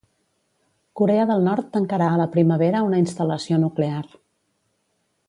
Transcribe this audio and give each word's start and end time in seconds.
Corea 1.01 1.27
del 1.31 1.43
Nord 1.49 1.67
tancarà 1.77 2.07
a 2.13 2.17
la 2.23 2.27
primavera 2.37 2.81
una 2.89 3.03
instal·lació 3.05 3.61
nuclear 3.67 4.01